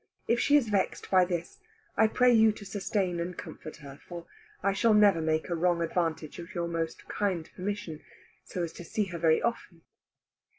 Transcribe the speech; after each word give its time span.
If 0.27 0.39
she 0.39 0.57
is 0.57 0.69
vexed 0.69 1.11
by 1.11 1.25
this, 1.25 1.59
I 1.95 2.07
pray 2.07 2.33
you 2.33 2.51
to 2.53 2.65
sustain 2.65 3.19
and 3.19 3.37
comfort 3.37 3.75
her; 3.85 3.99
for 4.07 4.25
I 4.63 4.73
shall 4.73 4.95
never 4.95 5.21
make 5.21 5.47
a 5.47 5.53
wrong 5.55 5.83
advantage 5.83 6.39
of 6.39 6.55
your 6.55 6.67
most 6.67 7.07
kind 7.07 7.47
permission, 7.55 8.01
so 8.43 8.63
as 8.63 8.73
to 8.73 8.83
see 8.83 9.03
her 9.05 9.19
very 9.19 9.43
often." 9.43 9.83